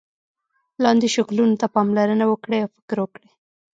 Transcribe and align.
لاندې 0.83 1.07
شکلونو 1.15 1.59
ته 1.61 1.67
پاملرنه 1.75 2.25
وکړئ 2.27 2.59
او 2.63 2.69
فکر 2.75 2.97
وکړئ. 3.01 3.27